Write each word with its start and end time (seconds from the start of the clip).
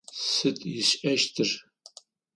Сыд 0.31 0.57
ышӏэщтыр? 0.79 1.49